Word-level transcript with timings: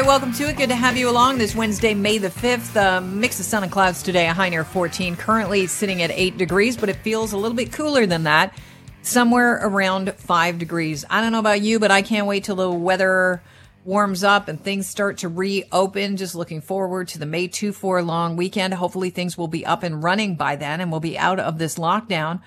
right, 0.00 0.06
welcome 0.06 0.30
to 0.30 0.46
it. 0.46 0.58
Good 0.58 0.68
to 0.68 0.76
have 0.76 0.98
you 0.98 1.08
along 1.08 1.38
this 1.38 1.54
Wednesday, 1.54 1.94
May 1.94 2.18
the 2.18 2.28
5th. 2.28 2.76
Uh, 2.76 3.00
mix 3.00 3.40
of 3.40 3.46
sun 3.46 3.62
and 3.62 3.72
clouds 3.72 4.02
today, 4.02 4.28
a 4.28 4.34
high 4.34 4.50
near 4.50 4.62
14. 4.62 5.16
Currently 5.16 5.66
sitting 5.68 6.02
at 6.02 6.10
8 6.10 6.36
degrees, 6.36 6.76
but 6.76 6.90
it 6.90 6.96
feels 6.96 7.32
a 7.32 7.38
little 7.38 7.56
bit 7.56 7.72
cooler 7.72 8.04
than 8.04 8.24
that. 8.24 8.54
Somewhere 9.00 9.54
around 9.54 10.12
5 10.12 10.58
degrees. 10.58 11.06
I 11.08 11.22
don't 11.22 11.32
know 11.32 11.38
about 11.38 11.62
you, 11.62 11.78
but 11.78 11.90
I 11.90 12.02
can't 12.02 12.26
wait 12.26 12.44
till 12.44 12.56
the 12.56 12.70
weather 12.70 13.42
warms 13.86 14.22
up 14.22 14.48
and 14.48 14.62
things 14.62 14.86
start 14.86 15.16
to 15.18 15.30
reopen. 15.30 16.18
Just 16.18 16.34
looking 16.34 16.60
forward 16.60 17.08
to 17.08 17.18
the 17.18 17.24
May 17.24 17.48
2 17.48 17.72
4 17.72 18.02
long 18.02 18.36
weekend. 18.36 18.74
Hopefully 18.74 19.08
things 19.08 19.38
will 19.38 19.48
be 19.48 19.64
up 19.64 19.82
and 19.82 20.02
running 20.02 20.34
by 20.34 20.56
then 20.56 20.82
and 20.82 20.90
we'll 20.90 21.00
be 21.00 21.16
out 21.16 21.40
of 21.40 21.56
this 21.56 21.76
lockdown. 21.76 22.42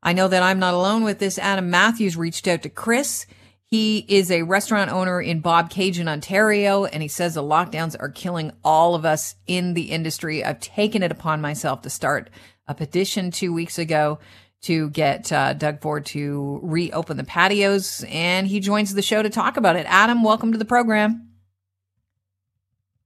I 0.00 0.12
know 0.12 0.28
that 0.28 0.44
I'm 0.44 0.60
not 0.60 0.74
alone 0.74 1.02
with 1.02 1.18
this. 1.18 1.40
Adam 1.40 1.70
Matthews 1.70 2.16
reached 2.16 2.46
out 2.46 2.62
to 2.62 2.68
Chris. 2.68 3.26
He 3.74 4.04
is 4.06 4.30
a 4.30 4.42
restaurant 4.42 4.92
owner 4.92 5.20
in 5.20 5.40
Bob 5.40 5.68
Bobcaygeon, 5.68 6.06
Ontario, 6.06 6.84
and 6.84 7.02
he 7.02 7.08
says 7.08 7.34
the 7.34 7.42
lockdowns 7.42 7.96
are 7.98 8.08
killing 8.08 8.52
all 8.62 8.94
of 8.94 9.04
us 9.04 9.34
in 9.48 9.74
the 9.74 9.90
industry. 9.90 10.44
I've 10.44 10.60
taken 10.60 11.02
it 11.02 11.10
upon 11.10 11.40
myself 11.40 11.82
to 11.82 11.90
start 11.90 12.30
a 12.68 12.74
petition 12.76 13.32
two 13.32 13.52
weeks 13.52 13.76
ago 13.76 14.20
to 14.62 14.90
get 14.90 15.32
uh, 15.32 15.54
Doug 15.54 15.80
Ford 15.80 16.06
to 16.06 16.60
reopen 16.62 17.16
the 17.16 17.24
patios, 17.24 18.04
and 18.08 18.46
he 18.46 18.60
joins 18.60 18.94
the 18.94 19.02
show 19.02 19.24
to 19.24 19.28
talk 19.28 19.56
about 19.56 19.74
it. 19.74 19.86
Adam, 19.88 20.22
welcome 20.22 20.52
to 20.52 20.58
the 20.58 20.64
program. 20.64 21.30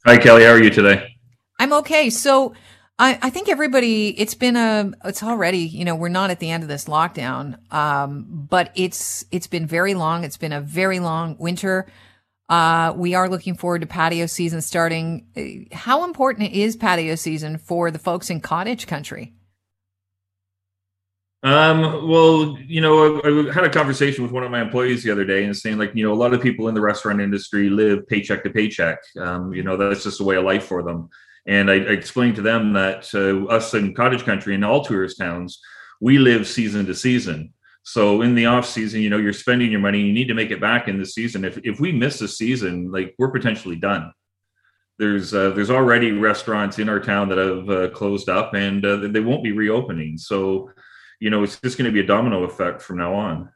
Hi, 0.04 0.18
Kelly. 0.18 0.44
How 0.44 0.50
are 0.50 0.62
you 0.62 0.68
today? 0.68 1.16
I'm 1.58 1.72
okay. 1.72 2.10
So, 2.10 2.52
I, 2.98 3.18
I 3.22 3.30
think 3.30 3.48
everybody, 3.48 4.08
it's 4.18 4.34
been 4.34 4.56
a, 4.56 4.92
it's 5.04 5.22
already, 5.22 5.60
you 5.60 5.84
know, 5.84 5.94
we're 5.94 6.08
not 6.08 6.30
at 6.30 6.40
the 6.40 6.50
end 6.50 6.64
of 6.64 6.68
this 6.68 6.86
lockdown. 6.86 7.56
Um, 7.72 8.46
but 8.50 8.72
it's, 8.74 9.24
it's 9.30 9.46
been 9.46 9.66
very 9.66 9.94
long. 9.94 10.24
It's 10.24 10.36
been 10.36 10.52
a 10.52 10.60
very 10.60 10.98
long 10.98 11.36
winter. 11.38 11.86
Uh, 12.48 12.92
we 12.96 13.14
are 13.14 13.28
looking 13.28 13.54
forward 13.54 13.82
to 13.82 13.86
patio 13.86 14.26
season 14.26 14.60
starting. 14.62 15.68
How 15.70 16.04
important 16.04 16.50
is 16.52 16.76
patio 16.76 17.14
season 17.14 17.58
for 17.58 17.90
the 17.90 17.98
folks 17.98 18.30
in 18.30 18.40
cottage 18.40 18.86
country? 18.86 19.34
Um, 21.44 22.08
well, 22.08 22.58
you 22.66 22.80
know, 22.80 23.20
I, 23.20 23.48
I, 23.48 23.52
had 23.52 23.62
a 23.62 23.70
conversation 23.70 24.24
with 24.24 24.32
one 24.32 24.42
of 24.42 24.50
my 24.50 24.60
employees 24.60 25.04
the 25.04 25.12
other 25.12 25.24
day 25.24 25.44
and 25.44 25.56
saying 25.56 25.78
like, 25.78 25.94
you 25.94 26.04
know, 26.04 26.12
a 26.12 26.16
lot 26.16 26.34
of 26.34 26.42
people 26.42 26.66
in 26.66 26.74
the 26.74 26.80
restaurant 26.80 27.20
industry 27.20 27.70
live 27.70 28.08
paycheck 28.08 28.42
to 28.42 28.50
paycheck. 28.50 28.98
Um, 29.16 29.54
you 29.54 29.62
know, 29.62 29.76
that's 29.76 30.02
just 30.02 30.20
a 30.20 30.24
way 30.24 30.34
of 30.34 30.42
life 30.42 30.64
for 30.64 30.82
them. 30.82 31.08
And 31.48 31.70
I, 31.70 31.74
I 31.74 31.92
explained 31.92 32.36
to 32.36 32.42
them 32.42 32.74
that 32.74 33.12
uh, 33.14 33.46
us 33.46 33.74
in 33.74 33.94
cottage 33.94 34.24
country 34.24 34.54
and 34.54 34.64
all 34.64 34.84
tourist 34.84 35.18
towns, 35.18 35.60
we 36.00 36.18
live 36.18 36.46
season 36.46 36.86
to 36.86 36.94
season. 36.94 37.54
So 37.82 38.20
in 38.20 38.34
the 38.34 38.44
off 38.44 38.66
season, 38.66 39.00
you 39.00 39.08
know, 39.08 39.16
you're 39.16 39.32
spending 39.32 39.70
your 39.70 39.80
money. 39.80 40.02
You 40.02 40.12
need 40.12 40.28
to 40.28 40.34
make 40.34 40.50
it 40.50 40.60
back 40.60 40.88
in 40.88 40.98
the 40.98 41.06
season. 41.06 41.44
If 41.44 41.58
if 41.64 41.80
we 41.80 41.90
miss 41.90 42.20
a 42.20 42.28
season, 42.28 42.92
like 42.92 43.14
we're 43.18 43.30
potentially 43.30 43.76
done. 43.76 44.12
There's 44.98 45.32
uh, 45.32 45.50
there's 45.50 45.70
already 45.70 46.12
restaurants 46.12 46.78
in 46.78 46.88
our 46.90 47.00
town 47.00 47.30
that 47.30 47.38
have 47.38 47.70
uh, 47.70 47.88
closed 47.90 48.28
up, 48.28 48.52
and 48.52 48.84
uh, 48.84 48.96
they 49.08 49.20
won't 49.20 49.42
be 49.42 49.52
reopening. 49.52 50.18
So, 50.18 50.70
you 51.18 51.30
know, 51.30 51.44
it's 51.44 51.58
just 51.60 51.78
going 51.78 51.86
to 51.86 51.92
be 51.92 52.00
a 52.00 52.06
domino 52.06 52.44
effect 52.44 52.82
from 52.82 52.98
now 52.98 53.14
on. 53.14 53.50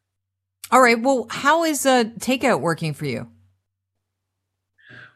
All 0.70 0.80
right. 0.80 0.98
Well, 0.98 1.27
how 1.28 1.64
is 1.64 1.84
uh, 1.84 2.04
takeout 2.18 2.60
working 2.60 2.94
for 2.94 3.04
you? 3.04 3.28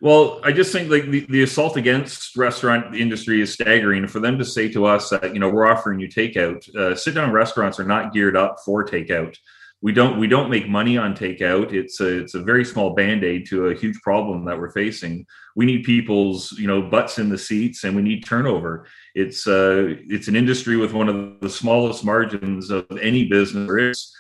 Well, 0.01 0.41
I 0.45 0.53
just 0.53 0.73
think 0.73 0.91
like 0.91 1.11
the, 1.11 1.21
the 1.29 1.43
assault 1.43 1.77
against 1.77 2.37
restaurant 2.37 2.95
industry 2.95 3.41
is 3.41 3.53
staggering. 3.53 4.07
For 4.07 4.21
them 4.21 4.39
to 4.39 4.45
say 4.45 4.69
to 4.73 4.85
us 4.85 5.09
that 5.11 5.33
you 5.33 5.41
know 5.41 5.49
we're 5.49 5.67
offering 5.67 6.01
you 6.01 6.09
takeout, 6.09 6.75
uh, 6.77 6.95
sit 6.95 7.15
down 7.15 7.33
restaurants 7.33 7.81
are 7.81 7.85
not 7.85 8.13
geared 8.13 8.37
up 8.37 8.59
for 8.65 8.85
takeout. 8.85 9.37
We 9.81 9.93
don't 9.93 10.19
we 10.19 10.27
don't 10.27 10.51
make 10.51 10.69
money 10.69 10.99
on 10.99 11.15
takeout. 11.15 11.73
It's 11.73 12.01
a 12.01 12.19
it's 12.19 12.35
a 12.35 12.43
very 12.43 12.65
small 12.65 12.95
band 12.95 13.25
aid 13.25 13.47
to 13.49 13.69
a 13.69 13.75
huge 13.75 14.01
problem 14.03 14.45
that 14.45 14.59
we're 14.59 14.71
facing. 14.71 15.27
We 15.55 15.65
need 15.65 15.85
people's 15.85 16.53
you 16.53 16.67
know 16.67 16.83
butts 16.83 17.19
in 17.19 17.31
the 17.31 17.39
seats, 17.39 17.85
and 17.85 17.97
we 17.97 18.03
need 18.03 18.25
turnover. 18.25 18.87
It's 19.15 19.47
uh 19.47 19.95
it's 20.09 20.29
an 20.29 20.37
industry 20.37 20.77
with 20.77 20.93
one 20.93 21.09
of 21.09 21.41
the 21.41 21.51
smallest 21.51 22.05
margins 22.05 22.71
of 22.71 22.87
any 23.01 23.29
business 23.29 24.15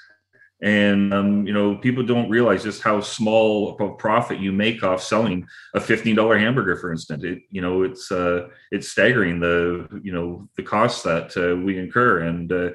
and 0.63 1.13
um, 1.13 1.47
you 1.47 1.53
know 1.53 1.77
people 1.77 2.03
don't 2.03 2.31
realize 2.31 2.63
just 2.63 2.83
how 2.83 3.01
small 3.01 3.77
a 3.79 3.95
profit 3.97 4.41
you 4.41 4.53
make 4.53 4.83
off 4.83 5.03
selling 5.03 5.47
a 5.75 5.81
$15 5.81 6.41
hamburger 6.41 6.77
for 6.77 6.93
instance. 6.93 7.25
It 7.25 7.41
you 7.51 7.61
know 7.61 7.83
it's 7.83 8.11
uh 8.11 8.49
it's 8.71 8.89
staggering 8.89 9.41
the 9.41 9.89
you 10.03 10.13
know 10.13 10.49
the 10.57 10.63
costs 10.63 11.03
that 11.03 11.37
uh, 11.37 11.57
we 11.57 11.79
incur. 11.79 12.21
And 12.21 12.51
uh, 12.53 12.71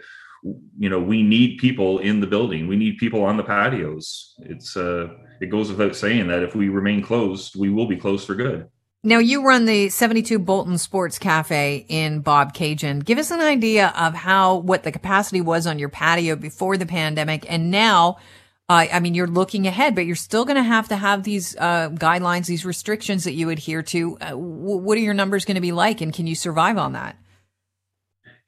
you 0.78 0.90
know 0.90 1.00
we 1.00 1.24
need 1.24 1.59
people 1.59 2.00
in 2.00 2.19
the 2.19 2.28
building. 2.28 2.68
We 2.68 2.75
need 2.75 2.97
people 2.97 3.24
on 3.24 3.38
the 3.38 3.44
patios. 3.44 4.34
It's 4.40 4.78
uh 4.78 5.09
it 5.40 5.50
goes 5.50 5.69
without 5.69 5.96
saying 5.96 6.28
that 6.28 6.44
if 6.44 6.56
we 6.56 6.69
remain 6.69 7.02
closed 7.02 7.56
we 7.56 7.69
will 7.69 7.88
be 7.88 7.98
closed 7.98 8.28
for 8.28 8.36
good 8.36 8.68
now 9.03 9.17
you 9.17 9.44
run 9.44 9.66
the 9.66 9.89
72 9.89 10.38
Bolton 10.39 10.78
Sports 10.78 11.17
Cafe 11.17 11.85
in 11.88 12.23
Bobcaygeon. 12.23 13.03
Give 13.03 13.17
us 13.17 13.31
an 13.31 13.41
idea 13.41 13.94
of 13.97 14.13
how, 14.13 14.57
what 14.57 14.84
the 14.84 14.91
capacity 14.91 15.41
was 15.41 15.66
on 15.66 15.79
your 15.79 15.89
patio 15.89 16.35
before 16.35 16.78
the 16.78 16.85
pandemic. 16.85 17.45
And 17.51 17.72
now, 17.72 18.17
uh, 18.69 18.85
I 18.94 19.00
mean, 19.00 19.16
you're 19.16 19.28
looking 19.28 19.66
ahead, 19.66 19.95
but 19.95 20.06
you're 20.06 20.16
still 20.16 20.45
going 20.45 20.57
to 20.57 20.63
have 20.63 20.88
to 20.89 20.95
have 20.95 21.23
these, 21.23 21.56
uh, 21.57 21.89
guidelines, 21.89 22.45
these 22.45 22.63
restrictions 22.63 23.23
that 23.23 23.34
you 23.34 23.50
adhere 23.50 23.81
to. 23.84 24.17
Uh, 24.22 24.31
what 24.34 24.97
are 24.97 25.01
your 25.01 25.16
numbers 25.16 25.45
going 25.45 25.56
to 25.56 25.62
be 25.62 25.72
like? 25.72 26.01
And 26.01 26.13
can 26.13 26.28
you 26.28 26.35
survive 26.35 26.78
on 26.78 26.94
that? 26.94 27.18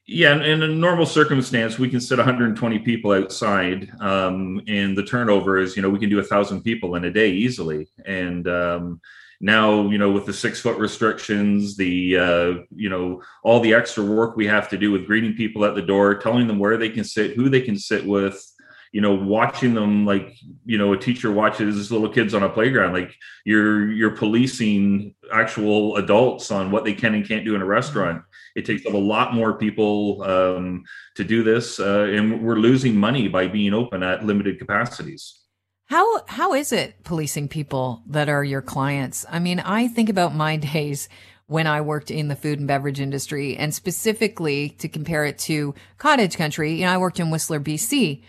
Yeah, 0.05 0.35
in 0.43 0.61
a 0.61 0.67
normal 0.67 1.05
circumstance, 1.05 1.79
we 1.79 1.89
can 1.89 2.01
sit 2.01 2.17
120 2.17 2.79
people 2.79 3.13
outside, 3.13 3.89
um, 4.01 4.61
and 4.67 4.97
the 4.97 5.03
turnover 5.03 5.57
is, 5.57 5.77
you 5.77 5.81
know, 5.81 5.89
we 5.89 5.99
can 5.99 6.09
do 6.09 6.19
a 6.19 6.23
thousand 6.23 6.61
people 6.61 6.95
in 6.95 7.05
a 7.05 7.11
day 7.11 7.31
easily. 7.31 7.87
And 8.05 8.45
um, 8.49 8.99
now 9.43 9.89
you 9.89 9.97
know 9.97 10.09
with 10.09 10.25
the 10.25 10.33
six 10.33 10.61
foot 10.61 10.77
restrictions 10.79 11.75
the 11.75 12.17
uh, 12.17 12.53
you 12.73 12.89
know 12.89 13.21
all 13.43 13.59
the 13.59 13.73
extra 13.73 14.03
work 14.03 14.35
we 14.35 14.47
have 14.47 14.69
to 14.69 14.77
do 14.77 14.89
with 14.89 15.05
greeting 15.05 15.33
people 15.33 15.65
at 15.65 15.75
the 15.75 15.81
door 15.81 16.15
telling 16.15 16.47
them 16.47 16.57
where 16.57 16.77
they 16.77 16.89
can 16.89 17.03
sit 17.03 17.35
who 17.35 17.49
they 17.49 17.61
can 17.61 17.77
sit 17.77 18.05
with 18.05 18.52
you 18.93 19.01
know 19.01 19.13
watching 19.13 19.73
them 19.73 20.05
like 20.05 20.37
you 20.65 20.77
know 20.77 20.93
a 20.93 20.97
teacher 20.97 21.31
watches 21.31 21.91
little 21.91 22.07
kids 22.07 22.33
on 22.33 22.43
a 22.43 22.49
playground 22.49 22.93
like 22.93 23.13
you're 23.43 23.91
you're 23.91 24.15
policing 24.15 25.13
actual 25.33 25.97
adults 25.97 26.51
on 26.51 26.71
what 26.71 26.85
they 26.85 26.93
can 26.93 27.13
and 27.13 27.27
can't 27.27 27.43
do 27.43 27.55
in 27.55 27.61
a 27.61 27.65
restaurant 27.65 28.23
it 28.55 28.65
takes 28.65 28.85
up 28.85 28.93
a 28.93 28.97
lot 28.97 29.33
more 29.33 29.57
people 29.57 30.21
um, 30.23 30.83
to 31.15 31.25
do 31.25 31.43
this 31.43 31.79
uh, 31.79 32.07
and 32.11 32.41
we're 32.41 32.55
losing 32.55 32.95
money 32.95 33.27
by 33.27 33.47
being 33.47 33.73
open 33.73 34.03
at 34.03 34.23
limited 34.25 34.57
capacities 34.57 35.41
how 35.87 36.23
how 36.27 36.53
is 36.53 36.71
it 36.71 37.03
policing 37.03 37.49
people 37.49 38.01
that 38.07 38.29
are 38.29 38.43
your 38.43 38.61
clients? 38.61 39.25
I 39.29 39.37
mean, 39.39 39.59
I 39.59 39.87
think 39.87 40.09
about 40.09 40.33
my 40.33 40.55
days 40.73 41.09
when 41.47 41.67
I 41.67 41.81
worked 41.81 42.09
in 42.09 42.29
the 42.29 42.35
food 42.35 42.57
and 42.57 42.67
beverage 42.67 42.99
industry 42.99 43.55
and 43.57 43.75
specifically 43.75 44.69
to 44.79 44.87
compare 44.87 45.25
it 45.25 45.37
to 45.39 45.75
cottage 45.97 46.37
country, 46.37 46.73
you 46.73 46.85
know, 46.85 46.93
I 46.93 46.97
worked 46.97 47.19
in 47.19 47.29
Whistler, 47.29 47.59
BC. 47.59 48.23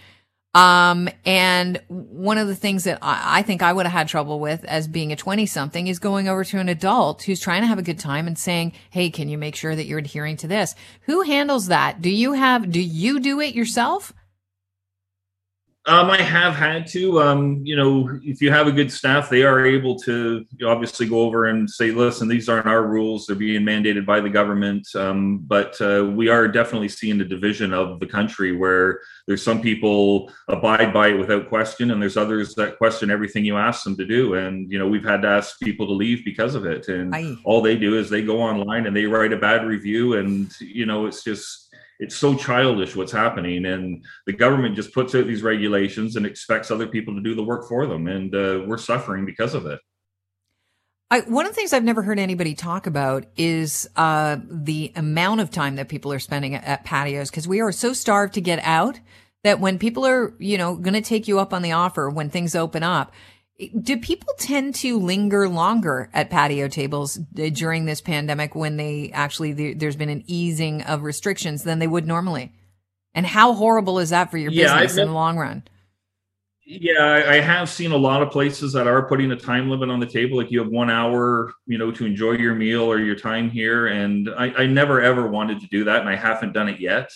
Um, 0.54 1.08
and 1.24 1.80
one 1.88 2.38
of 2.38 2.46
the 2.46 2.54
things 2.54 2.84
that 2.84 2.98
I, 3.02 3.38
I 3.38 3.42
think 3.42 3.60
I 3.62 3.72
would 3.72 3.86
have 3.86 3.92
had 3.92 4.08
trouble 4.08 4.38
with 4.38 4.64
as 4.64 4.86
being 4.86 5.12
a 5.12 5.16
20 5.16 5.46
something 5.46 5.88
is 5.88 5.98
going 5.98 6.28
over 6.28 6.44
to 6.44 6.58
an 6.58 6.68
adult 6.68 7.24
who's 7.24 7.40
trying 7.40 7.62
to 7.62 7.66
have 7.66 7.78
a 7.78 7.82
good 7.82 7.98
time 7.98 8.28
and 8.28 8.38
saying, 8.38 8.72
Hey, 8.90 9.10
can 9.10 9.28
you 9.28 9.36
make 9.36 9.56
sure 9.56 9.74
that 9.74 9.86
you're 9.86 9.98
adhering 9.98 10.36
to 10.38 10.46
this? 10.46 10.74
Who 11.02 11.22
handles 11.22 11.66
that? 11.66 12.00
Do 12.00 12.10
you 12.10 12.34
have, 12.34 12.70
do 12.70 12.80
you 12.80 13.18
do 13.18 13.40
it 13.40 13.54
yourself? 13.54 14.12
Um, 15.86 16.10
I 16.10 16.22
have 16.22 16.54
had 16.54 16.86
to. 16.88 17.20
Um, 17.20 17.60
you 17.62 17.76
know, 17.76 18.18
if 18.22 18.40
you 18.40 18.50
have 18.50 18.66
a 18.66 18.72
good 18.72 18.90
staff, 18.90 19.28
they 19.28 19.42
are 19.42 19.66
able 19.66 19.98
to 20.00 20.46
obviously 20.64 21.06
go 21.06 21.20
over 21.20 21.44
and 21.44 21.68
say, 21.68 21.90
"Listen, 21.90 22.26
these 22.26 22.48
aren't 22.48 22.66
our 22.66 22.86
rules; 22.86 23.26
they're 23.26 23.36
being 23.36 23.62
mandated 23.62 24.06
by 24.06 24.20
the 24.20 24.30
government." 24.30 24.88
Um, 24.94 25.40
but 25.46 25.78
uh, 25.82 26.10
we 26.14 26.28
are 26.30 26.48
definitely 26.48 26.88
seeing 26.88 27.20
a 27.20 27.24
division 27.24 27.74
of 27.74 28.00
the 28.00 28.06
country 28.06 28.56
where 28.56 29.00
there's 29.26 29.42
some 29.42 29.60
people 29.60 30.32
abide 30.48 30.90
by 30.94 31.08
it 31.08 31.18
without 31.18 31.50
question, 31.50 31.90
and 31.90 32.00
there's 32.00 32.16
others 32.16 32.54
that 32.54 32.78
question 32.78 33.10
everything 33.10 33.44
you 33.44 33.58
ask 33.58 33.84
them 33.84 33.96
to 33.98 34.06
do. 34.06 34.34
And 34.34 34.72
you 34.72 34.78
know, 34.78 34.88
we've 34.88 35.04
had 35.04 35.20
to 35.22 35.28
ask 35.28 35.60
people 35.60 35.86
to 35.86 35.92
leave 35.92 36.24
because 36.24 36.54
of 36.54 36.64
it. 36.64 36.88
And 36.88 37.14
Aye. 37.14 37.36
all 37.44 37.60
they 37.60 37.76
do 37.76 37.98
is 37.98 38.08
they 38.08 38.22
go 38.22 38.40
online 38.40 38.86
and 38.86 38.96
they 38.96 39.04
write 39.04 39.34
a 39.34 39.38
bad 39.38 39.66
review, 39.66 40.14
and 40.14 40.50
you 40.60 40.86
know, 40.86 41.04
it's 41.04 41.22
just 41.22 41.63
it's 42.00 42.16
so 42.16 42.34
childish 42.34 42.96
what's 42.96 43.12
happening 43.12 43.66
and 43.66 44.04
the 44.26 44.32
government 44.32 44.76
just 44.76 44.92
puts 44.92 45.14
out 45.14 45.26
these 45.26 45.42
regulations 45.42 46.16
and 46.16 46.26
expects 46.26 46.70
other 46.70 46.86
people 46.86 47.14
to 47.14 47.20
do 47.20 47.34
the 47.34 47.42
work 47.42 47.68
for 47.68 47.86
them 47.86 48.06
and 48.06 48.34
uh, 48.34 48.62
we're 48.66 48.78
suffering 48.78 49.24
because 49.24 49.54
of 49.54 49.66
it. 49.66 49.78
I, 51.10 51.20
one 51.20 51.46
of 51.46 51.52
the 51.52 51.56
things 51.56 51.72
I've 51.72 51.84
never 51.84 52.02
heard 52.02 52.18
anybody 52.18 52.54
talk 52.54 52.86
about 52.86 53.26
is 53.36 53.88
uh, 53.94 54.38
the 54.48 54.92
amount 54.96 55.40
of 55.40 55.50
time 55.50 55.76
that 55.76 55.88
people 55.88 56.12
are 56.12 56.18
spending 56.18 56.54
at, 56.54 56.64
at 56.64 56.84
patios 56.84 57.30
because 57.30 57.46
we 57.46 57.60
are 57.60 57.70
so 57.70 57.92
starved 57.92 58.34
to 58.34 58.40
get 58.40 58.58
out 58.60 58.98
that 59.44 59.60
when 59.60 59.78
people 59.78 60.06
are, 60.06 60.34
you 60.38 60.58
know, 60.58 60.74
going 60.74 60.94
to 60.94 61.02
take 61.02 61.28
you 61.28 61.38
up 61.38 61.52
on 61.52 61.62
the 61.62 61.72
offer 61.72 62.08
when 62.10 62.30
things 62.30 62.56
open 62.56 62.82
up, 62.82 63.12
do 63.68 63.98
people 63.98 64.32
tend 64.38 64.74
to 64.76 64.98
linger 64.98 65.48
longer 65.48 66.10
at 66.12 66.30
patio 66.30 66.68
tables 66.68 67.18
uh, 67.18 67.48
during 67.50 67.84
this 67.84 68.00
pandemic 68.00 68.54
when 68.54 68.76
they 68.76 69.10
actually 69.12 69.74
there's 69.74 69.96
been 69.96 70.08
an 70.08 70.24
easing 70.26 70.82
of 70.82 71.02
restrictions 71.02 71.64
than 71.64 71.78
they 71.78 71.86
would 71.86 72.06
normally? 72.06 72.52
And 73.14 73.24
how 73.26 73.52
horrible 73.52 73.98
is 73.98 74.10
that 74.10 74.30
for 74.30 74.38
your 74.38 74.50
yeah, 74.50 74.80
business 74.80 74.98
in 74.98 75.08
the 75.08 75.14
long 75.14 75.38
run? 75.38 75.62
Yeah, 76.66 77.24
I 77.28 77.40
have 77.40 77.68
seen 77.68 77.92
a 77.92 77.96
lot 77.96 78.22
of 78.22 78.30
places 78.30 78.72
that 78.72 78.86
are 78.86 79.06
putting 79.06 79.30
a 79.30 79.36
time 79.36 79.68
limit 79.68 79.90
on 79.90 80.00
the 80.00 80.06
table. 80.06 80.38
Like 80.38 80.50
you 80.50 80.60
have 80.60 80.70
one 80.70 80.90
hour, 80.90 81.52
you 81.66 81.76
know, 81.76 81.92
to 81.92 82.06
enjoy 82.06 82.32
your 82.32 82.54
meal 82.54 82.82
or 82.82 82.98
your 82.98 83.16
time 83.16 83.50
here. 83.50 83.86
And 83.88 84.30
I, 84.30 84.46
I 84.54 84.66
never 84.66 85.00
ever 85.00 85.26
wanted 85.26 85.60
to 85.60 85.66
do 85.66 85.84
that, 85.84 86.00
and 86.00 86.08
I 86.08 86.16
haven't 86.16 86.54
done 86.54 86.68
it 86.68 86.80
yet. 86.80 87.10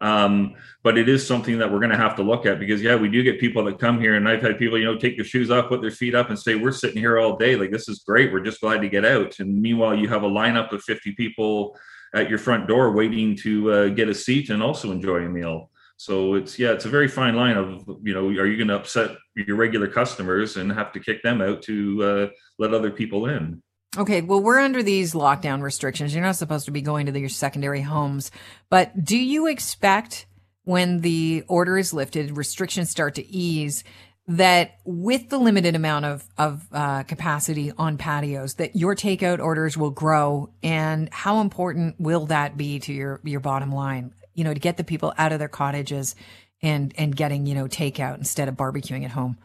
Um, 0.00 0.54
but 0.82 0.98
it 0.98 1.08
is 1.08 1.26
something 1.26 1.58
that 1.58 1.70
we're 1.70 1.78
going 1.78 1.90
to 1.90 1.96
have 1.96 2.16
to 2.16 2.22
look 2.22 2.46
at 2.46 2.58
because 2.58 2.82
yeah, 2.82 2.96
we 2.96 3.08
do 3.08 3.22
get 3.22 3.40
people 3.40 3.64
that 3.64 3.78
come 3.78 4.00
here, 4.00 4.16
and 4.16 4.28
I've 4.28 4.42
had 4.42 4.58
people, 4.58 4.78
you 4.78 4.84
know, 4.84 4.98
take 4.98 5.16
their 5.16 5.24
shoes 5.24 5.50
off, 5.50 5.68
put 5.68 5.80
their 5.80 5.90
feet 5.90 6.14
up, 6.14 6.28
and 6.28 6.38
say, 6.38 6.56
"We're 6.56 6.72
sitting 6.72 6.98
here 6.98 7.18
all 7.18 7.36
day. 7.36 7.56
Like 7.56 7.70
this 7.70 7.88
is 7.88 8.00
great. 8.00 8.32
We're 8.32 8.40
just 8.40 8.60
glad 8.60 8.80
to 8.82 8.88
get 8.88 9.04
out." 9.04 9.38
And 9.38 9.60
meanwhile, 9.62 9.94
you 9.94 10.08
have 10.08 10.24
a 10.24 10.28
lineup 10.28 10.72
of 10.72 10.82
fifty 10.82 11.12
people 11.12 11.78
at 12.14 12.28
your 12.28 12.38
front 12.38 12.68
door 12.68 12.92
waiting 12.92 13.36
to 13.36 13.72
uh, 13.72 13.88
get 13.88 14.08
a 14.08 14.14
seat 14.14 14.50
and 14.50 14.62
also 14.62 14.92
enjoy 14.92 15.24
a 15.24 15.28
meal. 15.28 15.70
So 15.96 16.34
it's 16.34 16.58
yeah, 16.58 16.72
it's 16.72 16.84
a 16.84 16.90
very 16.90 17.08
fine 17.08 17.36
line 17.36 17.56
of 17.56 17.84
you 18.02 18.14
know, 18.14 18.26
are 18.26 18.46
you 18.46 18.56
going 18.56 18.68
to 18.68 18.76
upset 18.76 19.16
your 19.34 19.56
regular 19.56 19.88
customers 19.88 20.56
and 20.56 20.70
have 20.72 20.92
to 20.92 21.00
kick 21.00 21.22
them 21.22 21.40
out 21.40 21.62
to 21.62 22.02
uh, 22.02 22.26
let 22.58 22.74
other 22.74 22.90
people 22.90 23.26
in? 23.26 23.62
Okay, 23.96 24.22
well, 24.22 24.40
we're 24.40 24.58
under 24.58 24.82
these 24.82 25.14
lockdown 25.14 25.62
restrictions. 25.62 26.12
You're 26.12 26.24
not 26.24 26.36
supposed 26.36 26.64
to 26.64 26.72
be 26.72 26.82
going 26.82 27.06
to 27.06 27.18
your 27.18 27.28
secondary 27.28 27.80
homes, 27.80 28.32
but 28.68 29.04
do 29.04 29.16
you 29.16 29.46
expect 29.46 30.26
when 30.64 31.00
the 31.00 31.44
order 31.46 31.78
is 31.78 31.92
lifted, 31.92 32.36
restrictions 32.36 32.90
start 32.90 33.14
to 33.16 33.26
ease, 33.26 33.84
that 34.26 34.78
with 34.84 35.28
the 35.28 35.38
limited 35.38 35.76
amount 35.76 36.06
of 36.06 36.24
of 36.38 36.66
uh, 36.72 37.02
capacity 37.04 37.70
on 37.76 37.98
patios, 37.98 38.54
that 38.54 38.74
your 38.74 38.96
takeout 38.96 39.38
orders 39.38 39.76
will 39.76 39.90
grow, 39.90 40.50
and 40.62 41.08
how 41.12 41.40
important 41.40 42.00
will 42.00 42.26
that 42.26 42.56
be 42.56 42.78
to 42.80 42.92
your 42.92 43.20
your 43.22 43.40
bottom 43.40 43.70
line? 43.70 44.12
You 44.34 44.44
know, 44.44 44.54
to 44.54 44.60
get 44.60 44.76
the 44.76 44.84
people 44.84 45.12
out 45.18 45.32
of 45.32 45.38
their 45.38 45.48
cottages 45.48 46.16
and 46.62 46.92
and 46.96 47.14
getting 47.14 47.46
you 47.46 47.54
know 47.54 47.66
takeout 47.66 48.16
instead 48.16 48.48
of 48.48 48.56
barbecuing 48.56 49.04
at 49.04 49.10
home. 49.10 49.36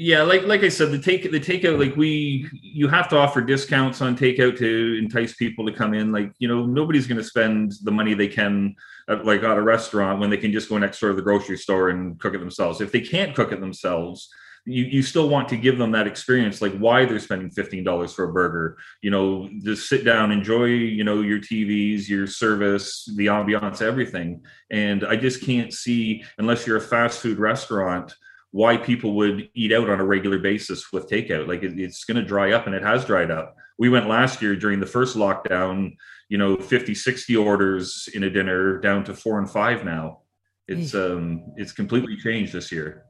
Yeah, 0.00 0.22
like 0.22 0.44
like 0.44 0.62
I 0.62 0.68
said, 0.68 0.92
the 0.92 0.98
take 1.00 1.28
the 1.28 1.40
takeout 1.40 1.76
like 1.76 1.96
we 1.96 2.48
you 2.52 2.86
have 2.86 3.08
to 3.08 3.16
offer 3.16 3.40
discounts 3.40 4.00
on 4.00 4.16
takeout 4.16 4.56
to 4.58 4.96
entice 4.96 5.34
people 5.34 5.66
to 5.66 5.72
come 5.72 5.92
in. 5.92 6.12
Like 6.12 6.32
you 6.38 6.46
know 6.46 6.64
nobody's 6.66 7.08
going 7.08 7.18
to 7.18 7.24
spend 7.24 7.72
the 7.82 7.90
money 7.90 8.14
they 8.14 8.28
can 8.28 8.76
at, 9.08 9.24
like 9.24 9.42
at 9.42 9.58
a 9.58 9.60
restaurant 9.60 10.20
when 10.20 10.30
they 10.30 10.36
can 10.36 10.52
just 10.52 10.68
go 10.68 10.78
next 10.78 11.00
door 11.00 11.10
to 11.10 11.16
the 11.16 11.22
grocery 11.22 11.56
store 11.56 11.88
and 11.88 12.16
cook 12.20 12.32
it 12.34 12.38
themselves. 12.38 12.80
If 12.80 12.92
they 12.92 13.00
can't 13.00 13.34
cook 13.34 13.50
it 13.50 13.58
themselves, 13.58 14.32
you, 14.64 14.84
you 14.84 15.02
still 15.02 15.28
want 15.28 15.48
to 15.48 15.56
give 15.56 15.78
them 15.78 15.90
that 15.90 16.06
experience 16.06 16.62
like 16.62 16.76
why 16.78 17.04
they're 17.04 17.18
spending 17.18 17.50
$15 17.50 18.14
for 18.14 18.24
a 18.24 18.32
burger 18.32 18.76
you 19.02 19.10
know 19.10 19.48
just 19.64 19.88
sit 19.88 20.04
down 20.04 20.30
enjoy 20.30 20.66
you 20.66 21.04
know 21.04 21.22
your 21.22 21.38
tvs 21.38 22.06
your 22.06 22.26
service 22.26 23.10
the 23.16 23.26
ambiance 23.26 23.80
everything 23.80 24.42
and 24.70 25.06
i 25.06 25.16
just 25.16 25.42
can't 25.42 25.72
see 25.72 26.22
unless 26.36 26.66
you're 26.66 26.76
a 26.76 26.80
fast 26.82 27.20
food 27.20 27.38
restaurant 27.38 28.12
why 28.58 28.76
people 28.76 29.14
would 29.14 29.48
eat 29.54 29.72
out 29.72 29.88
on 29.88 30.00
a 30.00 30.04
regular 30.04 30.36
basis 30.36 30.92
with 30.92 31.08
takeout. 31.08 31.46
Like 31.46 31.62
it, 31.62 31.78
it's 31.78 32.02
going 32.02 32.16
to 32.16 32.24
dry 32.24 32.50
up 32.50 32.66
and 32.66 32.74
it 32.74 32.82
has 32.82 33.04
dried 33.04 33.30
up. 33.30 33.54
We 33.78 33.88
went 33.88 34.08
last 34.08 34.42
year 34.42 34.56
during 34.56 34.80
the 34.80 34.86
first 34.86 35.16
lockdown, 35.16 35.94
you 36.28 36.38
know, 36.38 36.56
50, 36.56 36.92
60 36.92 37.36
orders 37.36 38.08
in 38.12 38.24
a 38.24 38.30
dinner 38.30 38.80
down 38.80 39.04
to 39.04 39.14
four 39.14 39.38
and 39.38 39.48
five 39.48 39.84
now. 39.84 40.22
It's 40.66 40.92
um 40.92 41.44
it's 41.56 41.70
completely 41.70 42.16
changed 42.16 42.52
this 42.52 42.72
year. 42.72 43.04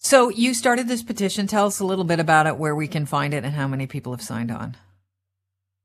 So 0.00 0.28
you 0.28 0.52
started 0.52 0.86
this 0.86 1.02
petition. 1.02 1.46
Tell 1.46 1.64
us 1.64 1.80
a 1.80 1.86
little 1.86 2.04
bit 2.04 2.20
about 2.20 2.46
it, 2.46 2.58
where 2.58 2.76
we 2.76 2.86
can 2.88 3.06
find 3.06 3.32
it, 3.32 3.44
and 3.44 3.54
how 3.54 3.68
many 3.68 3.86
people 3.86 4.12
have 4.12 4.22
signed 4.22 4.50
on. 4.50 4.76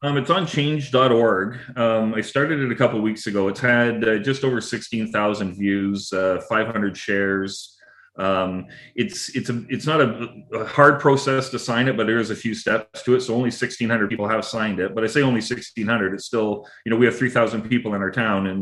Um, 0.04 0.18
it's 0.18 0.30
on 0.30 0.46
change.org. 0.46 1.58
Um, 1.78 2.14
I 2.14 2.22
started 2.22 2.60
it 2.60 2.72
a 2.72 2.76
couple 2.76 3.00
weeks 3.02 3.28
ago. 3.28 3.48
It's 3.48 3.62
had 3.62 4.08
uh, 4.08 4.18
just 4.20 4.44
over 4.44 4.60
16,000 4.60 5.54
views, 5.54 6.12
uh, 6.12 6.42
500 6.50 6.96
shares. 6.96 7.74
Um, 8.16 8.68
it's 8.96 9.36
it's 9.36 9.50
a 9.50 9.66
it's 9.70 9.88
not 9.88 10.00
a, 10.00 10.28
a, 10.54 10.66
hard 10.66 11.00
process 11.00 11.50
to 11.50 11.58
sign 11.58 11.88
it, 11.88 11.98
but 11.98 12.06
there 12.06 12.20
is 12.20 12.30
a 12.30 12.36
few 12.36 12.54
steps 12.54 13.02
to 13.04 13.16
it. 13.16 13.22
So 13.22 13.34
only 13.34 13.46
1,600 13.46 14.08
people 14.08 14.28
have 14.28 14.46
signed 14.46 14.80
it. 14.80 14.94
But 14.94 15.04
I 15.04 15.08
say 15.08 15.24
only 15.24 15.40
1,600. 15.40 16.14
It's 16.14 16.26
still 16.26 16.68
you 16.86 16.92
know 16.92 16.96
we 16.96 17.08
have 17.08 17.18
3,000 17.18 17.68
people 17.68 17.96
in 17.96 18.02
our 18.02 18.12
town, 18.12 18.48
and 18.48 18.62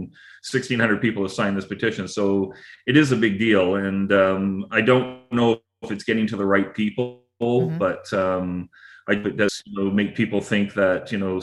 1,600 0.49 1.01
people 1.01 1.23
have 1.23 1.33
signed 1.33 1.57
this 1.57 1.65
petition. 1.65 2.07
So 2.07 2.53
it 2.87 2.95
is 2.95 3.11
a 3.11 3.17
big 3.17 3.39
deal, 3.39 3.75
and 3.75 4.11
um, 4.13 4.67
I 4.71 4.79
don't 4.79 5.29
know 5.33 5.59
if 5.81 5.91
it's 5.91 6.05
getting 6.05 6.27
to 6.27 6.37
the 6.37 6.45
right 6.45 6.73
people, 6.73 7.23
mm-hmm. 7.41 7.77
but 7.77 8.11
um, 8.13 8.69
I, 9.09 9.13
it 9.13 9.35
does 9.35 9.61
you 9.65 9.83
know, 9.83 9.91
make 9.91 10.15
people 10.15 10.39
think 10.39 10.73
that 10.75 11.11
you 11.11 11.17
know 11.17 11.41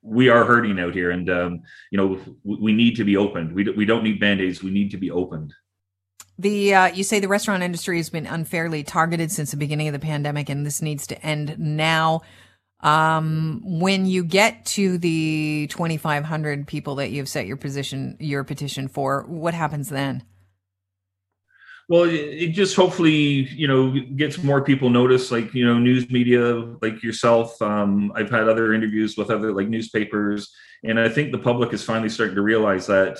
we 0.00 0.28
are 0.28 0.44
hurting 0.44 0.78
out 0.78 0.94
here, 0.94 1.10
and 1.10 1.28
um, 1.28 1.62
you 1.90 1.98
know 1.98 2.20
we 2.44 2.72
need 2.72 2.94
to 2.96 3.04
be 3.04 3.16
opened. 3.16 3.52
We 3.52 3.64
we 3.70 3.84
don't 3.84 4.04
need 4.04 4.20
band 4.20 4.40
aids. 4.40 4.62
We 4.62 4.70
need 4.70 4.92
to 4.92 4.96
be 4.96 5.10
opened. 5.10 5.52
The 6.42 6.74
uh, 6.74 6.86
you 6.88 7.04
say 7.04 7.20
the 7.20 7.28
restaurant 7.28 7.62
industry 7.62 7.98
has 7.98 8.10
been 8.10 8.26
unfairly 8.26 8.82
targeted 8.82 9.30
since 9.30 9.52
the 9.52 9.56
beginning 9.56 9.86
of 9.86 9.92
the 9.92 10.00
pandemic, 10.00 10.48
and 10.48 10.66
this 10.66 10.82
needs 10.82 11.06
to 11.06 11.24
end 11.24 11.56
now. 11.56 12.22
Um, 12.80 13.62
when 13.64 14.06
you 14.06 14.24
get 14.24 14.64
to 14.66 14.98
the 14.98 15.68
2,500 15.70 16.66
people 16.66 16.96
that 16.96 17.12
you've 17.12 17.28
set 17.28 17.46
your 17.46 17.56
position, 17.56 18.16
your 18.18 18.42
petition 18.42 18.88
for, 18.88 19.22
what 19.28 19.54
happens 19.54 19.88
then? 19.88 20.24
Well, 21.88 22.08
it 22.10 22.48
just 22.48 22.74
hopefully 22.74 23.12
you 23.12 23.68
know 23.68 23.94
gets 24.16 24.42
more 24.42 24.64
people 24.64 24.90
notice, 24.90 25.30
like 25.30 25.54
you 25.54 25.64
know 25.64 25.78
news 25.78 26.10
media 26.10 26.54
like 26.82 27.04
yourself. 27.04 27.62
Um, 27.62 28.10
I've 28.16 28.30
had 28.30 28.48
other 28.48 28.74
interviews 28.74 29.16
with 29.16 29.30
other 29.30 29.52
like 29.52 29.68
newspapers, 29.68 30.52
and 30.82 30.98
I 30.98 31.08
think 31.08 31.30
the 31.30 31.38
public 31.38 31.72
is 31.72 31.84
finally 31.84 32.08
starting 32.08 32.34
to 32.34 32.42
realize 32.42 32.88
that 32.88 33.18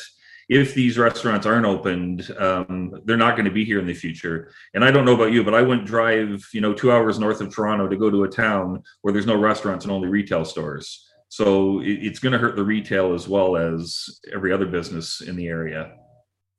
if 0.49 0.75
these 0.75 0.99
restaurants 0.99 1.47
aren't 1.47 1.67
opened, 1.67 2.31
um, 2.39 2.93
they're 3.05 3.17
not 3.17 3.37
going 3.37 3.45
to 3.45 3.51
be 3.51 3.65
here 3.65 3.79
in 3.79 3.87
the 3.87 3.95
future. 3.95 4.53
And 4.75 4.85
I 4.85 4.91
don't 4.91 5.05
know 5.05 5.15
about 5.15 5.33
you, 5.33 5.45
but 5.45 5.55
I 5.55 5.63
wouldn't 5.63 5.87
drive, 5.87 6.47
you 6.53 6.61
know, 6.61 6.73
two 6.73 6.93
hours 6.93 7.19
north 7.19 7.41
of 7.41 7.55
Toronto 7.55 7.89
to 7.89 7.97
go 7.97 8.11
to 8.11 8.25
a 8.25 8.29
town 8.29 8.83
where 9.03 9.13
there's 9.13 9.27
no 9.27 9.37
restaurants 9.37 9.85
and 9.85 9.93
only 9.93 10.09
retail 10.09 10.45
stores. 10.45 11.09
So 11.29 11.81
it, 11.81 11.99
it's 12.03 12.19
going 12.19 12.33
to 12.33 12.39
hurt 12.39 12.57
the 12.57 12.65
retail 12.65 13.15
as 13.15 13.27
well 13.29 13.57
as 13.57 14.21
every 14.35 14.53
other 14.53 14.67
business 14.67 15.21
in 15.21 15.37
the 15.37 15.47
area. 15.47 15.95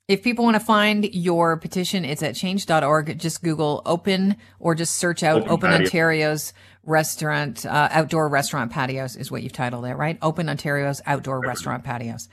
If 0.07 0.21
people 0.21 0.43
want 0.43 0.55
to 0.55 0.59
find 0.59 1.05
your 1.13 1.55
petition, 1.55 2.03
it's 2.03 2.21
at 2.23 2.35
change.org. 2.35 3.17
Just 3.17 3.41
Google 3.41 3.81
open 3.85 4.35
or 4.59 4.75
just 4.75 4.95
search 4.95 5.23
out 5.23 5.43
Open, 5.43 5.51
open 5.51 5.71
Ontario's 5.71 6.53
restaurant, 6.83 7.65
uh, 7.65 7.87
outdoor 7.89 8.27
restaurant 8.27 8.71
patios 8.71 9.15
is 9.15 9.31
what 9.31 9.43
you've 9.43 9.53
titled 9.53 9.85
it, 9.85 9.95
right? 9.95 10.17
Open 10.21 10.49
Ontario's 10.49 11.01
outdoor 11.05 11.39
restaurant 11.39 11.85
patios. 11.85 12.27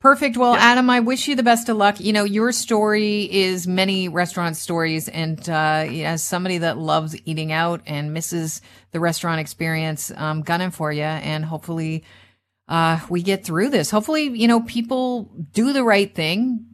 Perfect. 0.00 0.36
Well, 0.36 0.54
yeah. 0.54 0.60
Adam, 0.60 0.88
I 0.90 1.00
wish 1.00 1.26
you 1.26 1.34
the 1.34 1.42
best 1.42 1.68
of 1.68 1.76
luck. 1.76 1.98
You 1.98 2.12
know, 2.12 2.22
your 2.22 2.52
story 2.52 3.22
is 3.32 3.66
many 3.66 4.08
restaurant 4.08 4.56
stories. 4.56 5.08
And 5.08 5.48
uh, 5.48 5.86
as 5.88 6.22
somebody 6.22 6.58
that 6.58 6.78
loves 6.78 7.16
eating 7.24 7.50
out 7.50 7.80
and 7.84 8.14
misses 8.14 8.60
the 8.92 9.00
restaurant 9.00 9.40
experience, 9.40 10.12
I'm 10.16 10.42
gunning 10.42 10.70
for 10.70 10.92
you. 10.92 11.02
And 11.02 11.44
hopefully 11.44 12.04
uh, 12.68 13.00
we 13.08 13.22
get 13.22 13.44
through 13.44 13.70
this. 13.70 13.90
Hopefully, 13.90 14.24
you 14.24 14.46
know, 14.46 14.60
people 14.60 15.32
do 15.52 15.72
the 15.72 15.82
right 15.82 16.14
thing, 16.14 16.66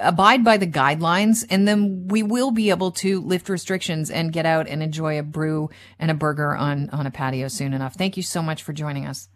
abide 0.00 0.44
by 0.44 0.56
the 0.56 0.66
guidelines, 0.66 1.44
and 1.50 1.66
then 1.66 2.06
we 2.06 2.22
will 2.22 2.52
be 2.52 2.70
able 2.70 2.92
to 2.92 3.20
lift 3.22 3.48
restrictions 3.48 4.08
and 4.08 4.32
get 4.32 4.46
out 4.46 4.68
and 4.68 4.84
enjoy 4.84 5.18
a 5.18 5.24
brew 5.24 5.68
and 5.98 6.12
a 6.12 6.14
burger 6.14 6.54
on, 6.54 6.90
on 6.90 7.08
a 7.08 7.10
patio 7.10 7.48
soon 7.48 7.74
enough. 7.74 7.94
Thank 7.94 8.16
you 8.16 8.22
so 8.22 8.40
much 8.40 8.62
for 8.62 8.72
joining 8.72 9.04
us. 9.04 9.28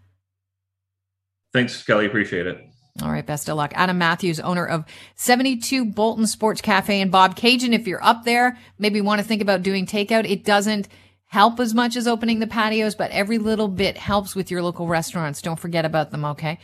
Thanks, 1.53 1.83
Kelly. 1.83 2.07
Appreciate 2.07 2.47
it. 2.47 2.59
All 3.03 3.11
right, 3.11 3.27
best 3.27 3.49
of 3.49 3.57
luck. 3.57 3.73
Adam 3.75 3.99
Matthews, 3.99 4.41
owner 4.41 4.65
of 4.65 4.85
72 5.17 5.85
Bolton 5.85 6.27
Sports 6.27 6.61
Cafe 6.63 7.01
and 7.01 7.13
Bobcaygeon. 7.13 7.75
If 7.75 7.87
you're 7.87 8.03
up 8.03 8.25
there, 8.25 8.59
maybe 8.79 9.01
want 9.01 9.21
to 9.21 9.27
think 9.27 9.43
about 9.43 9.63
doing 9.63 9.87
takeout. 9.87 10.29
It 10.29 10.45
doesn't 10.45 10.89
help 11.27 11.61
as 11.61 11.75
much 11.75 11.97
as 11.97 12.07
opening 12.07 12.39
the 12.39 12.47
patios, 12.47 12.95
but 12.95 13.11
every 13.11 13.37
little 13.37 13.69
bit 13.69 13.99
helps 13.99 14.35
with 14.35 14.51
your 14.51 14.63
local 14.63 14.87
restaurants. 14.87 15.43
Don't 15.43 15.59
forget 15.59 15.85
about 15.85 16.11
them, 16.11 16.25
okay? 16.25 16.59